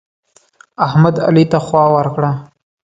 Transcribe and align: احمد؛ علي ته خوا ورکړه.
احمد؛ 0.85 1.15
علي 1.27 1.43
ته 1.51 1.59
خوا 1.65 1.83
ورکړه. 1.95 2.31